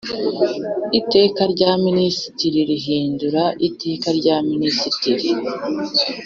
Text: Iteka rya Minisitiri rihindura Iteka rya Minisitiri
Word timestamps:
Iteka 0.99 1.41
rya 1.53 1.71
Minisitiri 1.85 2.59
rihindura 2.69 3.43
Iteka 3.67 4.07
rya 4.19 4.35
Minisitiri 4.49 5.29